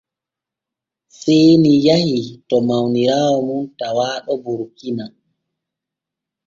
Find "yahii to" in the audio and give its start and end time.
1.87-2.55